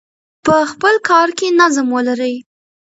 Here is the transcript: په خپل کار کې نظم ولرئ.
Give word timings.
په 0.45 0.55
خپل 0.71 0.95
کار 1.09 1.29
کې 1.37 1.47
نظم 1.59 1.87
ولرئ. 1.95 2.35